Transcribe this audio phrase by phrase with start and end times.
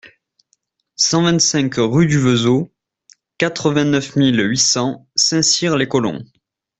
[0.95, 2.73] cent vingt-cinq rue du Vezeau,
[3.37, 6.25] quatre-vingt-neuf mille huit cents Saint-Cyr-les-Colons